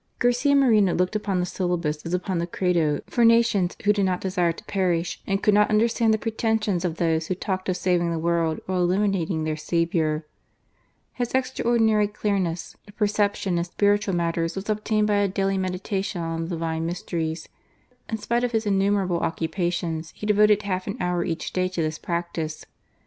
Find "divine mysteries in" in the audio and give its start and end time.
16.49-18.17